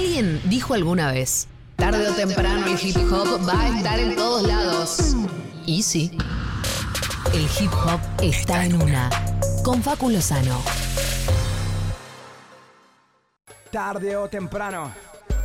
[0.00, 1.46] Alguien dijo alguna vez,
[1.76, 5.14] tarde o temprano el hip hop va a estar en todos lados.
[5.66, 6.10] Y sí,
[7.34, 9.10] el hip hop está en una.
[9.62, 10.62] Con Facu Lozano.
[13.70, 14.90] Tarde o temprano.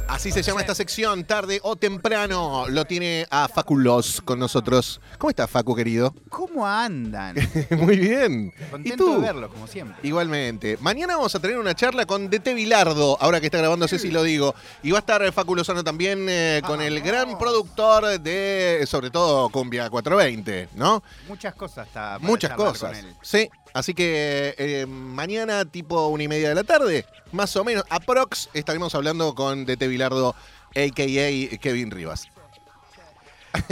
[0.07, 2.65] Así se llama esta sección, tarde o temprano.
[2.69, 5.01] Lo tiene a Faculos con nosotros.
[5.17, 6.13] ¿Cómo estás, Facu, querido?
[6.29, 7.35] ¿Cómo andan?
[7.71, 8.53] Muy bien.
[8.57, 9.13] ¿Y Contento tú?
[9.15, 9.97] de verlos, como siempre.
[10.03, 10.77] Igualmente.
[10.79, 14.11] Mañana vamos a tener una charla con DT Vilardo, ahora que está grabando, sé si
[14.11, 14.53] lo digo.
[14.83, 19.49] Y va a estar Facu Lozano también eh, con el gran productor de, sobre todo,
[19.49, 21.03] Cumbia 420, ¿no?
[21.27, 22.01] Muchas cosas está.
[22.01, 22.89] para Muchas charlar cosas.
[22.97, 23.15] con él.
[23.21, 23.49] Sí.
[23.73, 28.47] Así que eh, mañana, tipo una y media de la tarde, más o menos, aprox,
[28.53, 31.57] estaremos hablando con DT Vilardo, a.k.a.
[31.57, 32.27] Kevin Rivas.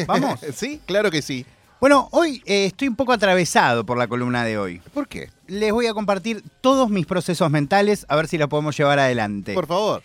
[0.08, 0.40] Vamos.
[0.56, 0.80] ¿Sí?
[0.86, 1.46] Claro que sí.
[1.80, 4.80] Bueno, hoy eh, estoy un poco atravesado por la columna de hoy.
[4.94, 5.30] ¿Por qué?
[5.48, 9.54] Les voy a compartir todos mis procesos mentales, a ver si los podemos llevar adelante.
[9.54, 10.02] Por favor.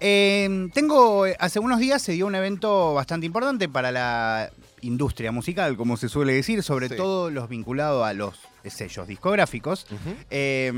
[0.00, 5.76] Eh, tengo, hace unos días se dio un evento bastante importante para la industria musical,
[5.76, 6.96] como se suele decir, sobre Sí.
[6.96, 8.34] todo los vinculados a los
[8.66, 9.86] sellos discográficos.
[10.30, 10.72] Eh,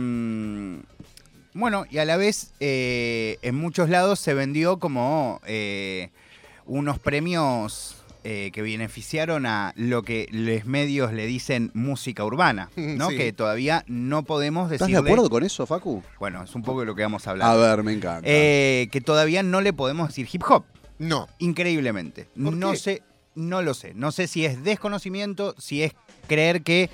[1.54, 6.10] bueno, y a la vez eh, en muchos lados se vendió como eh,
[6.66, 13.10] unos premios eh, que beneficiaron a lo que los medios le dicen música urbana, ¿no?
[13.10, 13.16] Sí.
[13.16, 15.06] Que todavía no podemos ¿Estás decirle...
[15.08, 16.02] de acuerdo con eso, Facu?
[16.18, 17.48] Bueno, es un poco de lo que vamos a hablar.
[17.50, 18.22] A ver, me encanta.
[18.28, 20.64] Eh, que todavía no le podemos decir hip hop,
[20.98, 21.28] No.
[21.38, 22.24] increíblemente.
[22.24, 22.76] ¿Por No qué?
[22.78, 23.02] sé,
[23.34, 23.92] no lo sé.
[23.94, 25.92] No sé si es desconocimiento, si es
[26.26, 26.88] creer que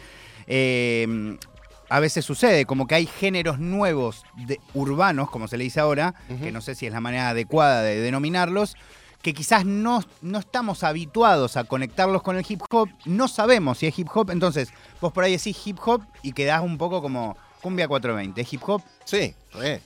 [0.49, 1.37] eh,
[1.91, 6.15] a veces sucede, como que hay géneros nuevos de, urbanos, como se le dice ahora,
[6.41, 8.77] que no sé si es la manera adecuada de denominarlos,
[9.23, 13.89] que quizás no, no estamos habituados a conectarlos con el hip hop, no sabemos si
[13.89, 17.37] es hip hop, entonces vos por ahí decís hip hop y quedás un poco como
[17.61, 18.83] cumbia 420, ¿es hip hop?
[19.05, 19.83] Sí, re.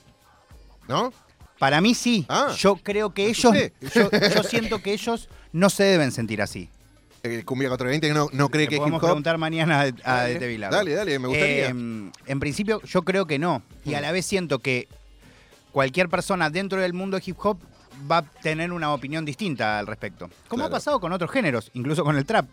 [0.87, 1.11] ¿No?
[1.57, 2.25] Para mí sí.
[2.29, 2.53] Ah.
[2.55, 3.51] yo creo que ellos,
[3.95, 6.69] yo siento que ellos no se deben sentir así.
[7.45, 9.07] Cumbia 420 no, no cree que es hip podemos hop.
[9.09, 10.71] preguntar mañana a, a Dale, Vilar.
[10.71, 11.67] Dale, dale, me gustaría.
[11.67, 13.61] Eh, en principio, yo creo que no.
[13.85, 14.01] Y a Mm.
[14.01, 14.87] la vez siento que
[15.71, 17.57] cualquier persona dentro del mundo hip hop
[18.11, 20.29] va a tener una opinión distinta al respecto.
[20.47, 20.67] Como Claro.
[20.67, 22.45] ha pasado con otros géneros, incluso con el trap.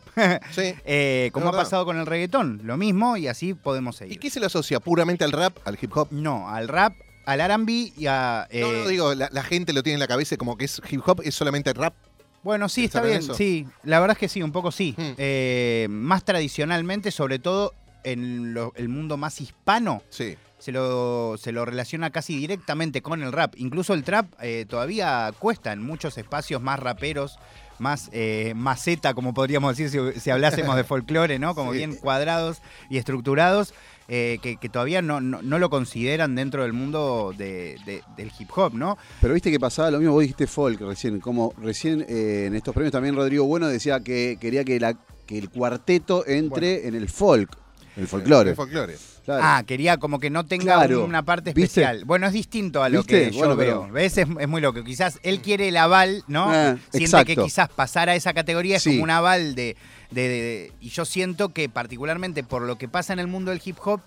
[0.53, 0.75] sí.
[0.85, 2.61] Eh, como ha pasado con el reggaetón.
[2.65, 4.21] Lo mismo y así podemos ¿Y seguir.
[4.21, 6.09] qué se le asocia puramente al rap, al hip hop?
[6.13, 6.95] No, al rap,
[7.27, 8.47] al R&B y a...
[8.53, 10.81] no, no, eh, digo, la, la gente lo tiene en la cabeza como que es
[10.91, 11.95] hip hop, es solamente rap.
[12.43, 13.31] Bueno, sí, está ¿Pensar en bien.
[13.31, 13.35] eso?
[13.39, 14.95] Sí, la verdad es que sí, un poco sí.
[14.97, 15.13] Hmm.
[15.17, 20.37] Eh, más tradicionalmente, sobre todo en lo- el mundo más hispano, Sí.
[20.59, 23.55] se lo, se lo relaciona casi directamente con el rap.
[23.57, 27.39] Incluso el trap eh, todavía cuesta en muchos espacios más raperos,
[27.79, 31.55] más eh, maceta, como podríamos decir si, si hablásemos de folclore, ¿no?
[31.55, 31.79] Como Sí.
[31.79, 32.61] bien cuadrados
[32.91, 33.73] y estructurados,
[34.09, 38.31] eh, que, que todavía no, no, no lo consideran dentro del mundo de- de- del
[38.39, 38.99] hip hop, ¿no?
[39.21, 42.75] Pero viste que pasaba lo mismo, vos dijiste folk recién, como recién eh, en estos
[42.75, 44.95] premios también Rodrigo Bueno decía que quería que, la,
[45.27, 47.57] que el cuarteto entre en el folk,
[47.97, 48.51] el folclore.
[48.51, 48.97] El folclore.
[49.25, 49.43] Claro.
[49.45, 51.05] Ah, quería como que no tenga Claro.
[51.05, 51.81] una parte ¿Viste?
[51.83, 52.05] especial.
[52.05, 53.27] Bueno, es distinto a lo ¿Viste?
[53.27, 53.83] que yo Bueno, veo.
[53.83, 54.19] pero- ¿Ves?
[54.19, 54.83] Es, es muy loco.
[54.83, 56.51] Quizás él quiere el aval, ¿no?
[56.51, 57.27] Ah, Siente exacto.
[57.27, 58.91] que quizás pasar a esa categoría es Sí.
[58.91, 59.77] como un aval de,
[60.11, 63.61] de- de- Y yo siento que particularmente por lo que pasa en el mundo del
[63.65, 64.01] hip hop,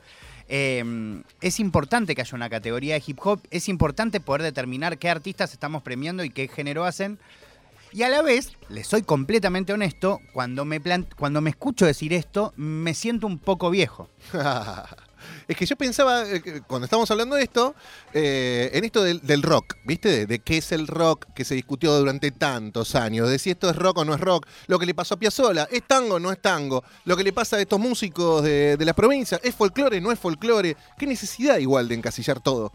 [0.50, 3.40] eh, es importante que haya una categoría de hip hop.
[3.52, 7.18] Es importante poder determinar qué artistas estamos premiando y qué género hacen.
[7.96, 10.82] Y a la vez, les soy completamente honesto, cuando me,
[11.18, 14.10] cuando me escucho decir esto, me siento un poco viejo.
[15.48, 17.74] es que yo pensaba, eh, cuando estamos hablando de esto,
[18.14, 20.10] eh, en esto del, del rock, ¿viste?
[20.10, 23.70] De, de qué es el rock que se discutió durante tantos años, de si esto
[23.70, 26.20] es rock o no es rock, lo que le pasó a Piazzolla, ¿es tango o
[26.20, 26.84] no es tango?
[27.06, 30.12] Lo que le pasa a estos músicos de, de las provincias, ¿es folclore o no
[30.12, 30.76] es folclore?
[30.98, 32.74] ¿Qué necesidad igual de encasillar todo?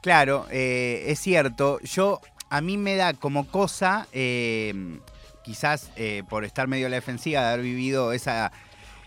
[0.00, 1.78] Claro, eh, es cierto.
[1.80, 2.20] Yo,
[2.50, 4.98] a mí me da como cosa, eh,
[5.44, 8.52] quizás eh, por estar medio a la defensiva, de haber vivido esa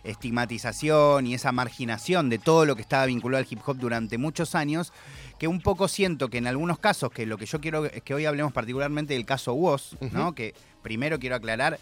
[0.06, 4.56] estigmatización y esa marginación de todo lo que estaba vinculado al hip hop durante muchos
[4.56, 4.94] años,
[5.38, 8.14] que un poco siento que en algunos casos, que lo que yo quiero es que
[8.14, 10.34] hoy hablemos particularmente del caso Woz, ¿no?
[10.34, 11.80] Que primero quiero aclarar,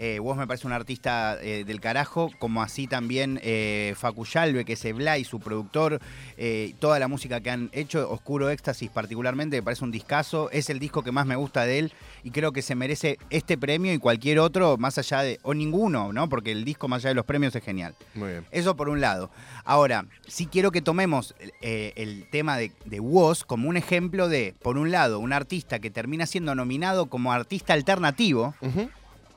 [0.00, 4.64] eh, Woz me parece un artista eh, del carajo, como así también eh, Facu Yalbe,
[4.64, 6.00] que es Blay, su productor,
[6.38, 10.70] eh, toda la música que han hecho, Oscuro Éxtasis particularmente, me parece un discazo, es
[10.70, 11.92] el disco que más me gusta de él
[12.24, 16.14] y creo que se merece este premio y cualquier otro, más allá de, o ninguno,
[16.14, 16.30] ¿no?
[16.30, 17.94] Porque el disco más allá de los premios es genial.
[18.14, 18.46] Muy bien.
[18.52, 19.30] Eso por un lado.
[19.64, 24.78] Ahora, sí quiero que tomemos el tema de, de Woz como un ejemplo de, por
[24.78, 28.54] un lado, un artista que termina siendo nominado como artista alternativo.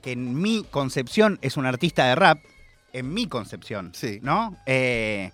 [0.04, 2.40] Que en mi concepción es un artista de rap,
[2.92, 4.20] en mi concepción, Sí.
[4.22, 4.56] ¿no?
[4.68, 5.32] Eh,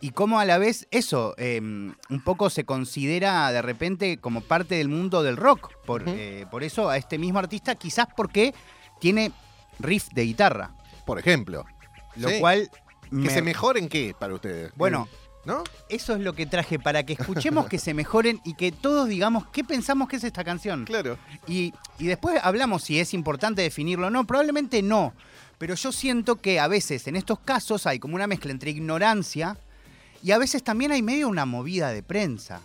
[0.00, 4.74] y cómo a la vez eso eh, un poco se considera de repente como parte
[4.76, 5.70] del mundo del rock.
[5.86, 8.52] Por, eh, por eso a este mismo artista, quizás porque
[9.00, 9.32] tiene
[9.78, 10.70] riff de guitarra,
[11.06, 11.64] Por ejemplo.
[12.16, 12.38] lo Sí.
[12.40, 12.68] cual...
[13.10, 14.72] ¿Que me- se mejoren qué para ustedes?
[14.74, 15.06] Bueno,
[15.44, 15.64] ¿No?
[15.88, 19.46] eso es lo que traje para que escuchemos que se mejoren y que todos digamos
[19.52, 20.84] qué pensamos que es esta canción.
[20.84, 21.18] Claro.
[21.48, 24.24] Y, y después hablamos si es importante definirlo o no.
[24.24, 25.12] Probablemente no.
[25.58, 29.56] Pero yo siento que a veces en estos casos hay como una mezcla entre ignorancia
[30.22, 32.60] y a veces también hay medio una movida de prensa.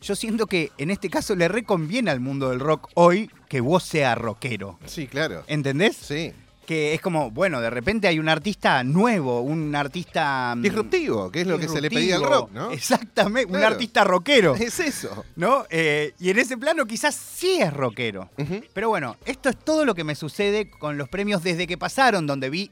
[0.00, 3.82] Yo siento que en este caso le reconviene al mundo del rock hoy que vos
[3.82, 4.78] seas rockero.
[4.86, 5.42] Sí, claro.
[5.48, 5.96] ¿Entendés?
[5.96, 6.32] Sí.
[6.66, 10.54] Que es como, bueno, de repente hay un artista nuevo, un artista...
[10.56, 12.50] mm, Disruptivo, que es lo que se le pedía al rock.
[12.52, 12.70] ¿no?
[12.70, 14.54] Exactamente, un artista rockero.
[14.54, 15.24] Es eso.
[15.36, 15.64] ¿No?
[15.70, 18.30] Eh, y en ese plano quizás sí es rockero.
[18.72, 22.26] Pero bueno, esto es todo lo que me sucede con los premios desde que pasaron,
[22.26, 22.70] donde vi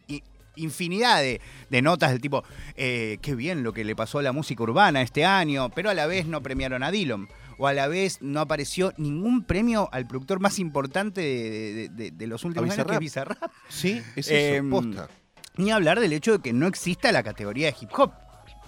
[0.57, 1.41] infinidad de,
[1.71, 2.45] de notas del tipo,
[2.77, 5.95] eh, qué bien lo que le pasó a la música urbana este año, pero a
[5.95, 7.29] la vez no premiaron a Dillon.
[7.59, 12.45] O a la vez no apareció ningún premio al productor más importante de, de- los
[12.45, 13.51] últimos años, que es Bizarrap.
[13.69, 15.09] Sí, es eso, Em, posta.
[15.57, 18.13] Ni hablar del hecho de que no exista la categoría de hip hop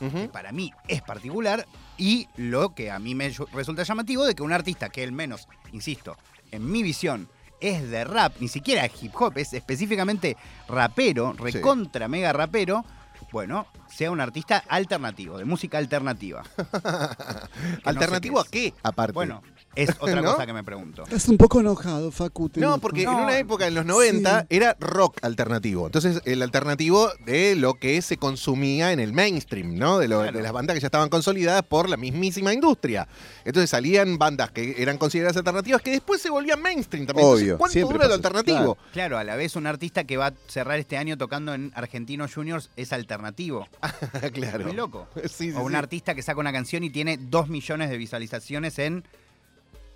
[0.01, 1.67] que para mí es particular
[1.99, 5.47] y lo que a mí me resulta llamativo de que un artista que el menos,
[5.73, 6.17] insisto,
[6.51, 7.29] en mi visión
[7.61, 10.39] es de rap, ni siquiera hip hop, es específicamente
[10.69, 12.83] rapero, recontra mega rapero,
[13.33, 16.43] bueno, sea un artista alternativo, de música alternativa.
[17.85, 19.13] ¿Alternativo sé a qué, aparte?
[19.13, 19.43] Bueno,
[19.75, 20.33] es otra ¿No?
[20.33, 21.05] cosa que me pregunto.
[21.05, 22.49] Estás un poco enojado, Facu.
[22.49, 22.81] te No, noto.
[22.81, 23.13] porque No.
[23.19, 24.47] en una época, en los 90, Sí.
[24.51, 25.87] era rock alternativo.
[25.87, 29.99] Entonces, el alternativo de lo que se consumía en el mainstream, ¿no?
[29.99, 30.37] De, lo- Claro.
[30.37, 33.07] de las bandas que ya estaban consolidadas por la mismísima industria.
[33.45, 37.27] Entonces salían bandas que eran consideradas alternativas que después se volvían mainstream también.
[37.27, 38.79] Entonces, Obvio, ¿Cuánto siempre dura lo pasa alternativo?
[38.93, 42.35] Claro, a la vez un artista que va a cerrar este año tocando en Argentinos
[42.35, 43.67] Juniors es alternativo.
[44.33, 44.65] claro.
[44.67, 45.09] Muy loco.
[45.25, 45.77] Sí, sí, o un sí.
[45.77, 49.05] artista que saca una canción y tiene dos millones de visualizaciones en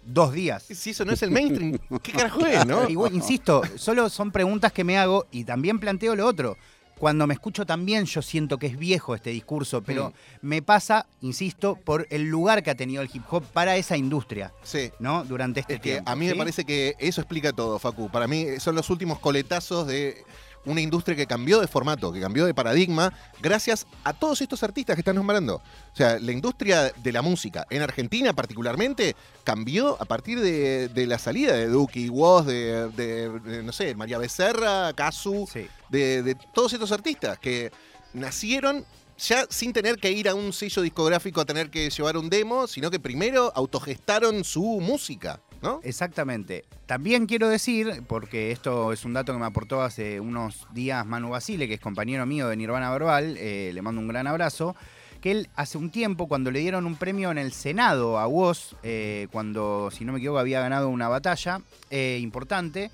[0.06, 0.62] dos días.
[0.62, 2.88] Si eso no es el mainstream, ¿qué carajo es, no?
[2.88, 6.56] Y bueno, insisto, solo son preguntas que me hago y también planteo lo otro.
[6.98, 10.12] Cuando me escucho también yo siento que es viejo este discurso, pero
[10.42, 14.52] me pasa, insisto, por el lugar que ha tenido el hip hop para esa industria,
[14.62, 14.92] Sí.
[15.00, 15.24] ¿no?
[15.24, 16.10] Durante este Es que tiempo.
[16.10, 18.08] a mí me parece que eso explica todo, Facu.
[18.10, 20.22] Para mí son los últimos coletazos de
[20.66, 23.12] una industria que cambió de formato, que cambió de paradigma,
[23.42, 25.56] gracias a todos estos artistas que están nombrando.
[25.56, 29.14] O sea, la industria de la música, en Argentina particularmente,
[29.44, 33.94] cambió a partir de, de la salida de Duki, Woz, de, de- de, no sé,
[33.94, 35.66] María Becerra, Casu, Sí.
[35.90, 37.70] de, de todos estos artistas que
[38.12, 38.84] nacieron
[39.16, 42.66] ya sin tener que ir a un sello discográfico a tener que llevar un demo,
[42.66, 45.40] sino que primero autogestaron su música,
[45.82, 46.64] Exactamente.
[46.86, 51.30] También quiero decir, porque esto es un dato que me aportó hace unos días Manu
[51.30, 54.76] Basile, que es compañero mío de Nirvana Verbal, eh, le mando un gran abrazo,
[55.20, 58.74] que él hace un tiempo, cuando le dieron un premio en el Senado a Woz,
[58.82, 62.90] eh, cuando, si no me equivoco, había ganado una batalla eh, importante,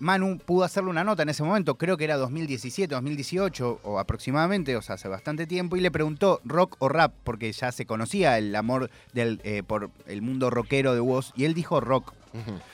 [0.00, 4.74] Manu pudo hacerle una nota en ese momento, creo que era 2017, 2018 o aproximadamente,
[4.76, 8.38] o sea, hace bastante tiempo, y le preguntó rock o rap, porque ya se conocía
[8.38, 12.14] el amor del, eh, por el mundo rockero de Woz, y él dijo rock.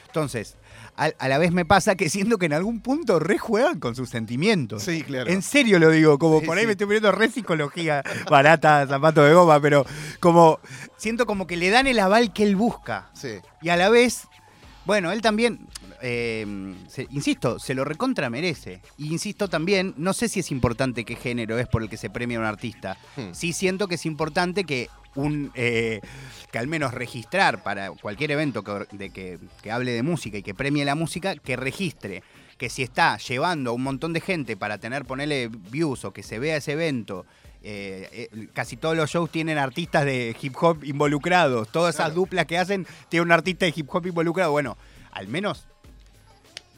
[0.06, 0.56] Entonces,
[0.96, 4.08] a, a la vez me pasa que siento que en algún punto rejuegan con sus
[4.10, 4.82] sentimientos.
[4.82, 5.30] Sí, claro.
[5.30, 6.66] En serio lo digo, como Sí, por ahí sí.
[6.66, 9.84] me estoy poniendo re psicología barata, zapato de goma, pero
[10.20, 10.60] como
[10.96, 13.08] siento como que le dan el aval que él busca.
[13.14, 13.38] Sí.
[13.62, 14.28] Y a la vez,
[14.84, 15.66] bueno, él también,
[16.02, 18.80] eh, se- insisto, se lo recontra merece.
[18.98, 22.10] Y insisto también, no sé si es importante qué género es por el que se
[22.10, 22.96] premia a un artista.
[23.16, 23.32] Hmm.
[23.32, 26.00] Sí siento que es importante que un eh,
[26.52, 30.42] que al menos registrar para cualquier evento que, de que, que hable de música y
[30.42, 32.22] que premie la música, que registre
[32.58, 36.22] que si está llevando a un montón de gente para tener, ponerle views o que
[36.22, 37.24] se vea ese evento,
[37.62, 42.20] eh, eh, casi todos los shows tienen artistas de hip hop involucrados, todas esas Claro.
[42.20, 44.52] duplas que hacen tienen un artista de hip hop involucrado.
[44.52, 44.76] Bueno,
[45.12, 45.66] al menos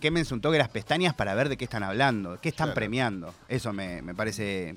[0.00, 2.74] quémense un toque las pestañas para ver de qué están hablando, qué están Claro.
[2.74, 3.34] premiando.
[3.48, 4.74] Eso me, me parece,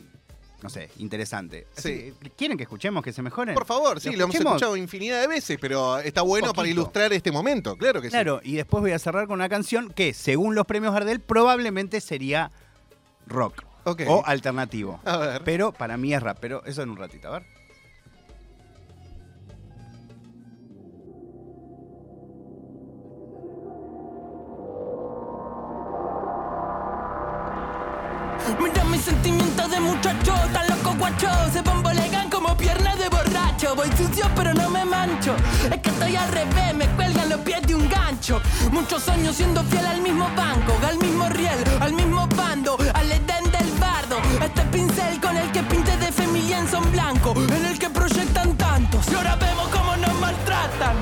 [0.61, 1.67] no sé, interesante.
[1.75, 2.13] Sí.
[2.21, 3.53] Así, ¿Quieren que escuchemos que se mejoren?
[3.55, 7.31] Por favor, sí, lo hemos escuchado infinidad de veces, pero está bueno para ilustrar este
[7.31, 8.11] momento, claro que sí.
[8.11, 12.01] Claro, y después voy a cerrar con una canción que, según los premios Gardel, probablemente
[12.01, 12.51] sería
[13.27, 14.99] rock o alternativo.
[15.05, 15.41] A ver.
[15.43, 17.43] Pero para mí es rap, pero eso en un ratito, a ver.
[28.60, 31.29] Mira mis sentimientos de muchacho, tan loco guacho.
[31.53, 33.75] Se bambolean como piernas de borracho.
[33.75, 35.36] Voy sucio pero no me mancho.
[35.72, 38.41] Es que estoy al revés, me cuelgan los pies de un gancho.
[38.72, 43.46] Muchos años siendo fiel al mismo banco, al mismo riel, al mismo bando, al edén
[43.51, 44.17] del bardo.
[44.43, 48.55] Este pincel con el que pinté de familia en son blanco, en el que proyectan
[48.58, 49.08] tantos.
[49.12, 50.96] Y ahora vemos cómo nos maltratan.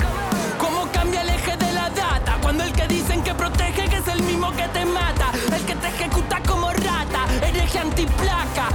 [0.58, 2.38] Cómo cambia el eje de la data.
[2.42, 5.32] Cuando el que dicen que protege, que es el mismo que te mata.
[5.56, 6.70] El que te ejecuta como
[8.08, 8.69] rata, hereje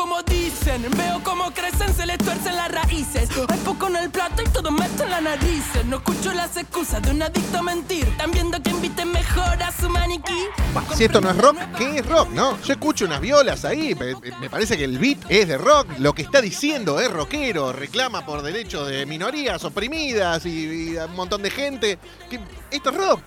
[0.00, 0.86] como dicen.
[0.96, 3.28] Veo cómo crecen, se les tuercen las raíces.
[3.48, 5.64] Hay poco en el plato y todo meto en la nariz.
[5.86, 8.08] No escucho las excusas de un adicto a mentir.
[8.08, 10.46] Están viendo que inviten mejor a su maniquí.
[10.94, 12.30] Si esto no es rock, ¿qué es rock?
[12.30, 15.86] No, yo escucho unas violas ahí, me, me parece que el beat es de rock,
[15.98, 21.06] lo que está diciendo es rockero, reclama por derechos de minorías oprimidas y, y a
[21.06, 21.98] un montón de gente.
[22.30, 22.40] Que
[22.70, 23.20] esto es rock.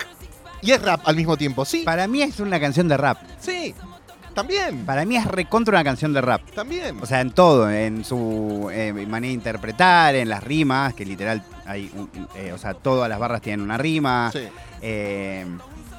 [0.63, 3.17] Y es rap al mismo tiempo, sí, Para mí es una canción de rap.
[3.39, 3.75] sí,
[4.33, 6.41] también, Para mí es recontra una canción de rap.
[6.55, 6.97] también.
[7.01, 11.43] O sea, en todo, en su eh, manera de interpretar, en las rimas, que literal
[11.65, 14.29] hay, un- eh, o sea, todas las barras tienen una rima.
[14.31, 14.39] Sí.
[14.81, 15.45] eh,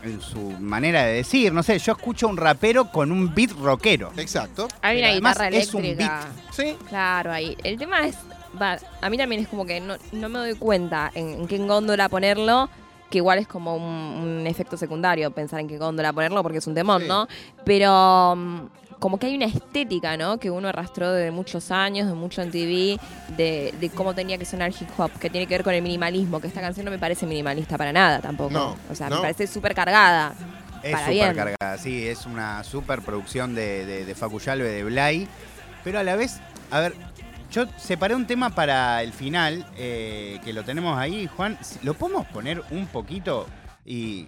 [0.02, 4.12] en su manera de decir, no sé, yo escucho un rapero con un beat rockero.
[4.18, 6.20] Exacto, Hay una además guitarra es un eléctrica.
[6.52, 6.76] sí.
[6.90, 7.56] Claro, ahí.
[7.64, 8.14] El tema es.
[8.60, 11.56] Va, a mí también es como que no, no me doy cuenta en, en qué
[11.56, 12.68] góndola ponerlo.
[13.14, 16.66] Que igual es como un, un efecto secundario pensar en qué góndola ponerlo porque es
[16.66, 17.06] un temón, Sí.
[17.06, 17.28] ¿no?
[17.64, 18.60] Pero mm,
[18.98, 20.38] como que hay una estética, ¿no?
[20.38, 22.98] Que uno arrastró de muchos años, de mucho en TV,
[23.36, 26.40] de, de cómo tenía que sonar hip hop, que tiene que ver con el minimalismo,
[26.40, 28.50] que esta canción no me parece minimalista para nada tampoco.
[28.50, 29.16] No, o sea, no.
[29.16, 30.34] me parece súper cargada.
[30.82, 35.28] Es súper cargada, sí, es una super producción de, de, de Facu Yalve, de Blay.
[35.84, 36.40] Pero a la vez,
[36.72, 36.94] a ver,
[37.54, 41.56] yo separé un tema para el final, eh, que lo tenemos ahí, Juan.
[41.82, 43.46] ¿Lo podemos poner un poquito?
[43.86, 44.26] Y.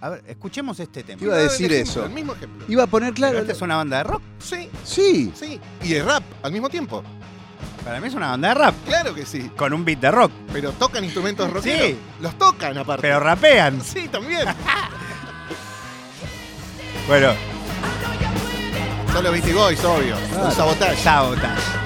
[0.00, 1.22] A ver, escuchemos este tema.
[1.22, 2.04] Iba a decir El ejemplo, eso.
[2.06, 2.64] El mismo ejemplo.
[2.68, 3.38] Iba a poner Pero claro.
[3.38, 4.22] esta es una banda de rock.
[4.38, 5.32] Sí, Sí.
[5.34, 5.58] sí.
[5.82, 7.02] Y de rap al mismo tiempo.
[7.84, 8.74] Para mí es una banda de rap.
[8.86, 9.50] Claro que sí.
[9.56, 10.30] Con un beat de rock.
[10.52, 11.86] Pero tocan instrumentos rockeros.
[11.86, 11.96] Sí.
[12.20, 13.02] Los tocan aparte.
[13.02, 13.80] Pero rapean.
[13.82, 14.46] Sí, también.
[17.06, 17.32] Bueno,
[19.12, 20.16] Son los Beastie Boys, obvio.
[20.42, 20.96] Un sabotaje.
[21.02, 21.83] sabotage.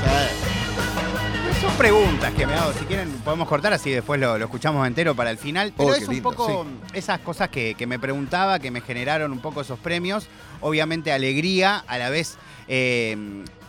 [1.60, 2.72] Son preguntas que me hago.
[2.72, 5.72] Si quieren, podemos cortar así después lo, lo escuchamos entero para el final.
[5.76, 9.32] Pero Oh, es un lindo, poco esas cosas que, que me preguntaba, que me generaron
[9.32, 10.28] un poco esos premios.
[10.60, 12.36] Obviamente, alegría, a la vez.
[12.68, 13.16] eh,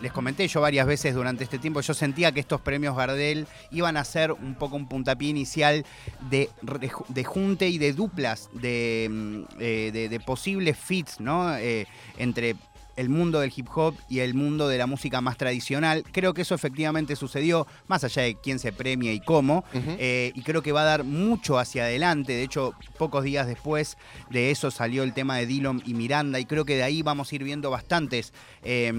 [0.01, 3.97] les comenté yo varias veces durante este tiempo, yo sentía que estos premios Gardel iban
[3.97, 5.85] a ser un poco un puntapié inicial
[6.29, 6.49] de,
[7.09, 11.53] de junte y de duplas, de, mm, eh, de- de posibles fits, ¿no?
[11.57, 11.85] Eh,
[12.17, 12.55] entre
[12.99, 16.03] el mundo del hip hop y el mundo de la música más tradicional.
[16.11, 20.41] Creo que eso efectivamente sucedió, más allá de quién se premia y cómo, eh, y
[20.41, 22.33] creo que va a dar mucho hacia adelante.
[22.33, 23.97] De hecho, pocos días después
[24.29, 27.31] de eso salió el tema de Dillon y Miranda, y creo que de ahí vamos
[27.31, 28.33] a ir viendo bastantes.
[28.63, 28.91] eh,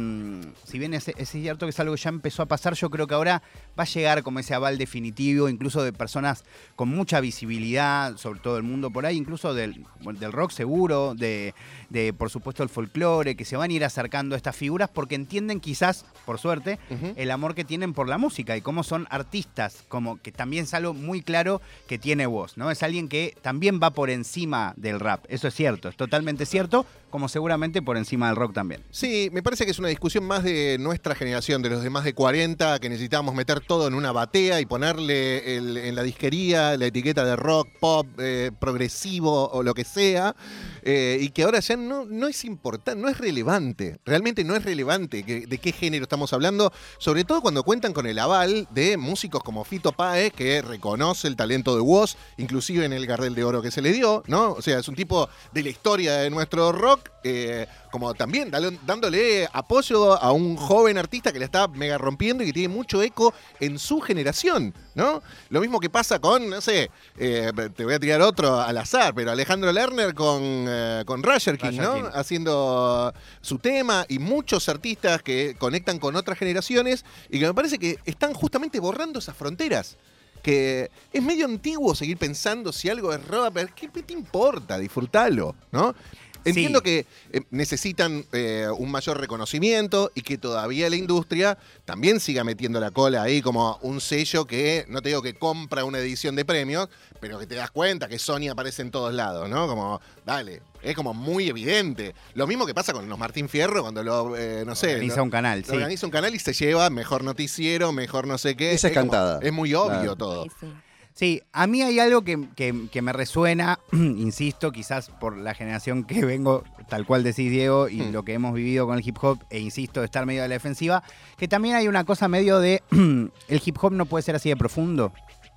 [0.65, 3.07] si bien es, es cierto que es algo que ya empezó a pasar, yo creo
[3.07, 3.43] que ahora
[3.79, 6.45] va a llegar como ese aval definitivo, incluso de personas
[6.77, 11.55] con mucha visibilidad sobre todo el mundo por ahí, incluso del, del rock seguro, de,
[11.89, 15.15] de, por supuesto el folclore, que se van a ir acercando a estas figuras porque
[15.15, 16.79] entienden quizás, por suerte,
[17.17, 20.75] el amor que tienen por la música y cómo son artistas, como que también es
[20.75, 22.71] algo muy claro que tiene voz, ¿no?
[22.71, 26.87] Es alguien que también va por encima del rap, eso es cierto, es totalmente cierto,
[27.11, 28.83] como seguramente por encima del rock también.
[28.91, 32.05] Sí, me parece que es una discusión más de nuestra generación, de los de más
[32.05, 36.77] de 40, que necesitamos meter todo en una batea y ponerle el- en la disquería
[36.77, 40.35] la etiqueta de rock, pop, eh, progresivo o lo que sea,
[40.83, 44.65] eh, y que ahora ya no, no es importante, no es relevante, realmente no es
[44.65, 49.43] relevante de qué género estamos hablando, sobre todo cuando cuentan con el aval de músicos
[49.43, 53.63] como Fito Páez, que reconoce el talento de Woz, inclusive en el Gardel de Oro
[53.63, 54.53] que se le dio, ¿no?
[54.53, 58.51] O sea, es un tipo de la historia de nuestro rock, eh, como también
[58.87, 63.03] dándole apoyo a un joven artista que la está mega rompiendo y que tiene mucho
[63.03, 65.23] eco en su generación, ¿no?
[65.49, 69.15] Lo mismo que pasa con, no sé, eh, te voy a tirar otro al azar,
[69.15, 71.95] pero Alejandro Lerner con, eh, con Roger King, Roger ¿no?
[71.95, 72.11] King.
[72.15, 77.79] Haciendo su tema y muchos artistas que conectan con otras generaciones y que me parece
[77.79, 79.97] que están justamente borrando esas fronteras.
[80.43, 84.79] Que es medio antiguo seguir pensando si algo es rock, pero ¿qué te importa?
[84.79, 85.95] Disfrútalo, ¿no?
[86.45, 86.85] Entiendo Sí.
[86.85, 92.81] que eh, necesitan eh, un mayor reconocimiento y que todavía la industria también siga metiendo
[92.81, 96.45] la cola ahí como un sello que, no te digo que compra una edición de
[96.45, 96.89] premios,
[97.21, 99.67] pero que te das cuenta que Sony aparece en todos lados, ¿no?
[99.67, 102.15] Como, dale, es como muy evidente.
[102.35, 105.25] Lo mismo que pasa con los Martín Fierro cuando lo, eh, no sé, Organiza lo-
[105.25, 105.73] un canal, lo sí.
[105.73, 108.73] organiza un canal y se lleva mejor noticiero, mejor no sé qué.
[108.73, 109.41] Esa es como- cantada.
[109.43, 110.17] es muy obvio Claro.
[110.17, 110.45] todo.
[110.45, 110.67] Sí, sí.
[111.15, 116.05] Sí, a mí hay algo que, que- que me resuena, insisto, quizás por la generación
[116.05, 118.13] que vengo, tal cual decís Diego, y Hmm.
[118.13, 120.55] lo que hemos vivido con el hip hop, e insisto, de estar medio de la
[120.55, 121.03] defensiva,
[121.37, 124.57] que también hay una cosa medio de, el hip hop no puede ser así de
[124.57, 125.13] profundo.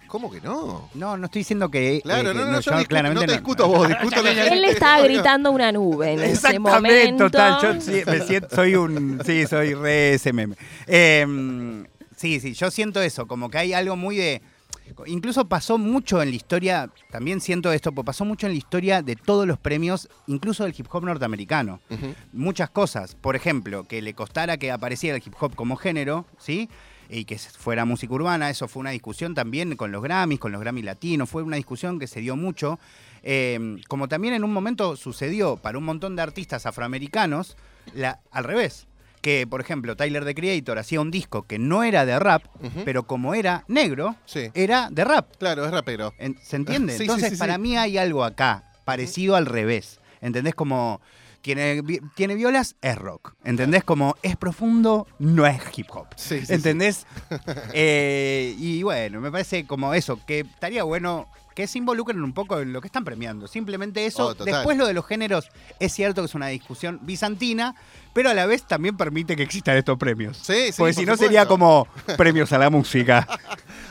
[0.07, 0.89] ¿Cómo que no?
[0.93, 2.01] No, no estoy diciendo que...
[2.03, 4.21] Claro, eh, no, que no, yo discuto- claramente no te discuto a vos, discuto a
[4.23, 4.53] la gente.
[4.53, 7.23] Él le estaba gritando una nube en ese Exactamente, momento.
[7.31, 7.57] total.
[7.79, 9.19] Yo sí, me siento, soy un.
[9.25, 10.55] Sí, soy re ese meme.
[10.85, 11.83] Eh,
[12.15, 14.41] sí, sí, yo siento eso, como que hay algo muy de.
[15.05, 19.01] Incluso pasó mucho en la historia, también siento esto, porque pasó mucho en la historia
[19.01, 21.79] de todos los premios, incluso del hip hop norteamericano.
[22.31, 26.69] Muchas cosas, por ejemplo, que le costara que apareciera el hip hop como género, ¿sí?
[27.09, 30.61] Y que fuera música urbana, eso fue una discusión también con los Grammys, con los
[30.61, 32.79] Grammys latinos, fue una discusión que se dio mucho.
[33.23, 37.55] Eh, como también en un momento sucedió para un montón de artistas afroamericanos,
[37.93, 38.87] la, al revés.
[39.23, 42.43] Que, por ejemplo, Tyler the Creator hacía un disco que no era de rap,
[42.83, 44.51] pero como era negro, Sí.
[44.53, 45.37] era de rap.
[45.39, 46.13] Claro, es rapero.
[46.19, 46.93] En- ¿Se entiende?
[46.97, 49.99] Sí, Entonces, sí, para mí hay algo acá, parecido al revés.
[50.19, 50.53] ¿Entendés?
[50.55, 50.99] Como
[51.41, 51.81] tiene,
[52.15, 53.33] tiene violas, es rock.
[53.45, 53.83] ¿Entendés?
[53.85, 56.07] Como es profundo, no es hip hop.
[56.17, 56.53] Sí, sí, sí.
[56.53, 57.05] ¿Entendés?
[57.73, 62.59] Eh, y bueno, me parece como eso, que estaría bueno que se involucren un poco
[62.59, 63.47] en lo que están premiando.
[63.47, 64.27] Simplemente eso.
[64.27, 64.33] Oh.
[64.33, 67.75] Después lo de los géneros, es cierto que es una discusión bizantina,
[68.13, 70.37] pero a la vez también permite que existan estos premios.
[70.37, 73.27] Sí, sí, Porque por si no sería como premios a la música.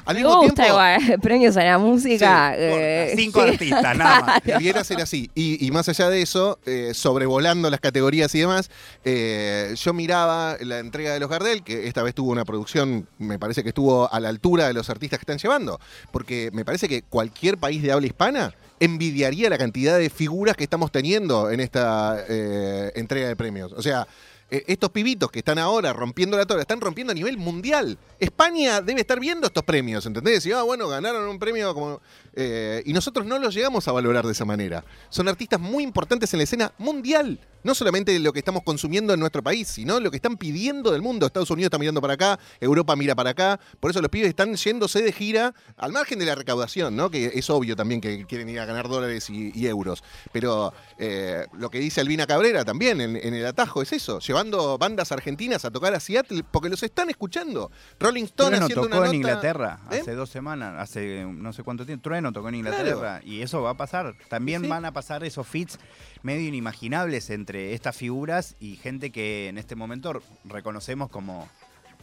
[0.04, 2.52] Al Me mismo gusta tiempo, igual, premios a la música.
[2.54, 3.48] Sí, eh, Cinco sí.
[3.50, 4.42] artistas, nada más.
[4.44, 5.30] Debiera ser así.
[5.34, 8.70] Y, y más allá de eso, eh, sobrevolando las categorías y demás,
[9.04, 13.38] eh, yo miraba la entrega de los Gardel, que esta vez tuvo una producción, me
[13.38, 15.78] parece que estuvo a la altura de los artistas que están llevando.
[16.10, 20.64] Porque me parece que cualquier país de habla hispana envidiaría la cantidad de figuras que
[20.64, 23.72] estamos teniendo en esta eh, entrega de premios.
[23.72, 24.06] O sea.
[24.52, 27.98] Eh, Estos pibitos que están ahora rompiendo la tora, están rompiendo a nivel mundial.
[28.20, 30.44] España debe estar viendo estos premios, ¿entendés?
[30.44, 32.00] Y, ah, bueno, ganaron un premio como...
[32.34, 34.84] eh, y nosotros no los llegamos a valorar de esa manera.
[35.08, 37.40] Son artistas muy importantes en la escena mundial.
[37.62, 41.02] No solamente lo que estamos consumiendo en nuestro país, sino lo que están pidiendo del
[41.02, 41.26] mundo.
[41.26, 43.60] Estados Unidos está mirando para acá, Europa mira para acá.
[43.80, 47.10] Por eso los pibes están yéndose de gira al margen de la recaudación, ¿no?
[47.10, 50.02] Que es obvio también que quieren ir a ganar dólares y, y euros.
[50.32, 54.78] Pero eh, lo que dice Albina Cabrera también en, en el atajo es eso, llevando
[54.78, 57.70] bandas argentinas a tocar a Seattle porque los están escuchando.
[58.00, 59.98] Rolling Stone Trueno haciendo tocó una en nota- Inglaterra ¿Eh?
[60.00, 62.02] hace dos semanas, hace no sé cuánto tiempo.
[62.02, 64.14] Trueno tocó en Inglaterra y eso va a pasar.
[64.28, 64.68] También Sí.
[64.68, 65.78] van a pasar esos fits
[66.22, 71.48] medio inimaginables entre estas figuras y gente que en este momento reconocemos como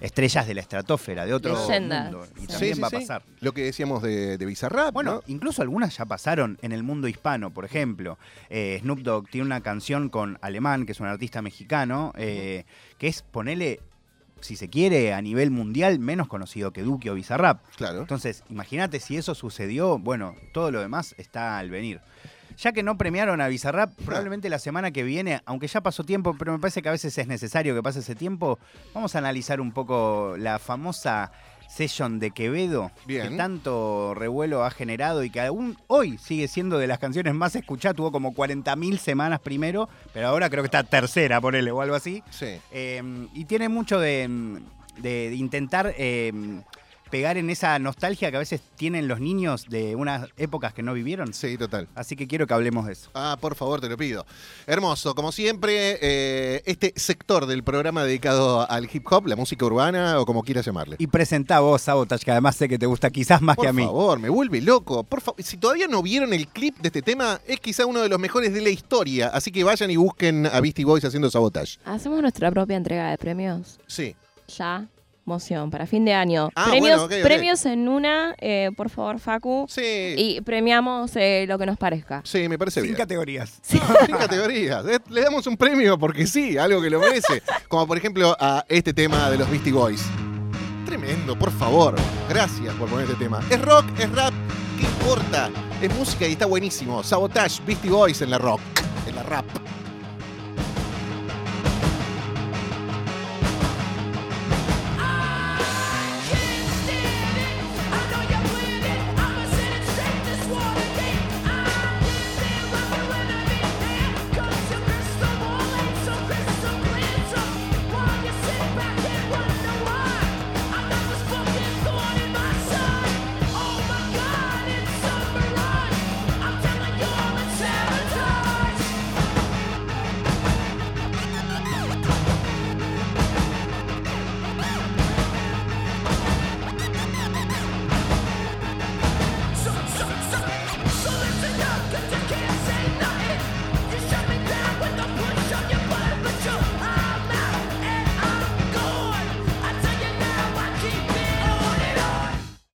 [0.01, 2.03] estrellas de la estratosfera, de otro Leyendas.
[2.12, 2.25] mundo.
[2.38, 2.47] Y Sí.
[2.47, 2.95] también Sí, va a sí.
[2.97, 3.23] pasar.
[3.41, 5.23] Lo que decíamos de, de Bizarrap, Bueno, ¿no?
[5.27, 8.17] incluso algunas ya pasaron en el mundo hispano, por ejemplo.
[8.49, 12.63] eh, Snoop Dogg tiene una canción con Alemán, que es un artista mexicano, eh,
[12.97, 13.82] que es, ponele,
[14.39, 17.62] si se quiere, a nivel mundial, menos conocido que Duque o Bizarrap.
[17.75, 17.99] Claro.
[17.99, 21.99] Entonces, imagínate si eso sucedió, bueno, todo lo demás está al venir.
[22.61, 26.35] Ya que no premiaron a Bizarrap, probablemente la semana que viene, aunque ya pasó tiempo,
[26.37, 28.59] pero me parece que a veces es necesario que pase ese tiempo,
[28.93, 31.31] vamos a analizar un poco la famosa
[31.69, 33.29] session de Quevedo, Bien.
[33.29, 37.55] que tanto revuelo ha generado y que aún hoy sigue siendo de las canciones más
[37.55, 41.95] escuchadas, tuvo como 40.000 semanas primero, pero ahora creo que está tercera, ponele, o algo
[41.95, 42.23] así.
[42.31, 42.59] Sí.
[42.71, 43.01] Eh,
[43.35, 44.27] y tiene mucho de,
[44.97, 46.33] de- de intentar eh,
[47.09, 50.93] pegar en esa nostalgia que a veces tienen los niños de unas épocas que no
[50.93, 51.33] vivieron.
[51.33, 51.87] Sí, total.
[51.95, 53.09] Así que quiero que hablemos de eso.
[53.13, 54.25] Ah, por favor, te lo pido.
[54.67, 60.19] Hermoso, como siempre, eh, este sector del programa dedicado al hip hop, la música urbana
[60.19, 60.95] o como quieras llamarle.
[60.99, 63.73] Y presenta vos, Sabotage, que además sé que te gusta quizás más por que a
[63.73, 63.83] mí.
[63.83, 65.03] favor, me vuelve loco.
[65.03, 68.09] Por favor, si todavía no vieron el clip de este tema, es quizá uno de
[68.09, 69.27] los mejores de la historia.
[69.29, 71.79] Así que vayan y busquen a Beastie Boys haciendo sabotage.
[71.85, 73.79] Hacemos nuestra propia entrega de premios.
[73.87, 74.15] Sí.
[74.57, 74.87] Ya.
[75.29, 76.49] Moción, para fin de año.
[76.55, 79.65] Ah, premios, bueno, premios en una, eh, por favor, Facu.
[79.69, 80.15] Sí.
[80.17, 82.21] Y premiamos eh, lo que nos parezca.
[82.25, 82.97] Sí, me parece Sin bien.
[82.97, 83.59] categorías.
[83.61, 83.79] Sin
[84.17, 84.83] categorías.
[85.09, 87.41] Le damos un premio porque sí, algo que lo merece.
[87.69, 90.03] Como por ejemplo a este tema de los Beastie Boys.
[90.85, 91.95] Tremendo, por favor.
[92.27, 93.39] Gracias por poner este tema.
[93.51, 94.33] Es rock, es rap,
[94.79, 95.51] ¿qué importa?
[95.81, 97.03] Es música y está buenísimo.
[97.03, 98.59] Sabotage, Beastie Boys en la rock,
[99.07, 99.45] en la rap.